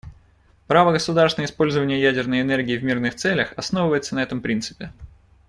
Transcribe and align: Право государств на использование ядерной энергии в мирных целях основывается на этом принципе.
Право 0.65 0.91
государств 0.93 1.37
на 1.37 1.45
использование 1.45 2.01
ядерной 2.01 2.41
энергии 2.41 2.75
в 2.75 2.83
мирных 2.83 3.13
целях 3.13 3.53
основывается 3.55 4.15
на 4.15 4.23
этом 4.23 4.41
принципе. 4.41 4.91